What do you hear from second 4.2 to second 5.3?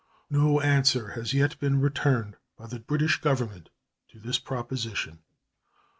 proposition.